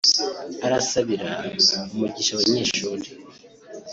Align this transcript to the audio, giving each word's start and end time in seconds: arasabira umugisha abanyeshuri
arasabira 0.65 1.29
umugisha 1.93 2.31
abanyeshuri 2.33 3.09